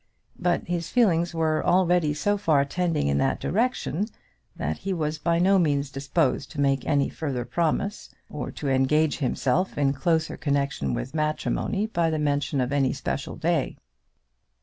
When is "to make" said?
6.53-6.83